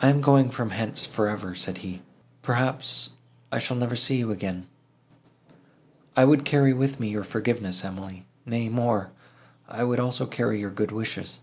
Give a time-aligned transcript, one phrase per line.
[0.00, 2.02] "I am going from hence for ever," said he:
[2.42, 3.10] "perhaps,
[3.52, 4.66] I shall never see you again.
[6.16, 10.90] I would carry with me your forgiveness, Emily; nay more—I would also carry your good
[10.90, 11.38] wishes."